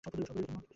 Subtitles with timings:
[0.03, 0.61] তো, অপেক্ষা কীসের?